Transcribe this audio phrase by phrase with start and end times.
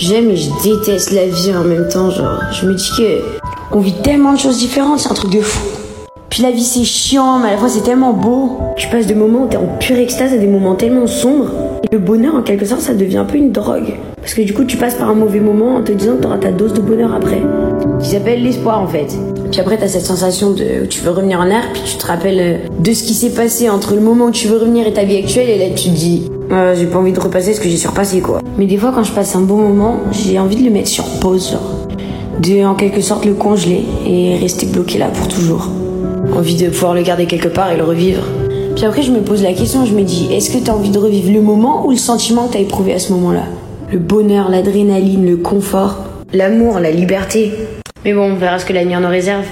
[0.00, 2.10] j'aime et je déteste la vie en même temps.
[2.10, 3.20] Genre, je me dis que
[3.72, 5.66] on vit tellement de choses différentes, c'est un truc de fou.
[6.30, 8.58] Puis la vie c'est chiant, mais à la fois c'est tellement beau.
[8.76, 11.50] Tu passes de moments où t'es en pure extase à des moments tellement sombres.
[11.82, 13.94] Et le bonheur, en quelque sorte, ça devient un peu une drogue.
[14.16, 16.38] Parce que du coup, tu passes par un mauvais moment en te disant que t'auras
[16.38, 17.42] ta dose de bonheur après.
[18.00, 19.08] Qui s'appelle l'espoir en fait.
[19.50, 22.06] Puis après, t'as cette sensation de où tu veux revenir en air, puis tu te
[22.06, 24.92] rappelles euh, de ce qui s'est passé entre le moment où tu veux revenir et
[24.92, 27.60] ta vie actuelle, et là tu te dis, euh, j'ai pas envie de repasser ce
[27.60, 28.40] que j'ai surpassé quoi.
[28.58, 31.04] Mais des fois, quand je passe un bon moment, j'ai envie de le mettre sur
[31.20, 31.86] pause, genre.
[32.40, 35.68] De en quelque sorte le congeler et rester bloqué là pour toujours.
[36.34, 38.22] Envie de pouvoir le garder quelque part et le revivre.
[38.74, 40.98] Puis après, je me pose la question, je me dis, est-ce que t'as envie de
[40.98, 43.42] revivre le moment ou le sentiment que t'as éprouvé à ce moment-là?
[43.92, 45.98] Le bonheur, l'adrénaline, le confort,
[46.32, 47.52] l'amour, la liberté.
[48.04, 49.44] Mais bon, on verra ce que l'avenir nous réserve.